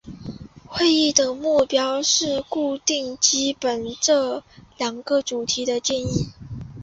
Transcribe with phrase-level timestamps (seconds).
[0.65, 3.17] 会议的目标是巩固基于
[4.01, 4.41] 这
[4.79, 6.29] 两个主题的建议。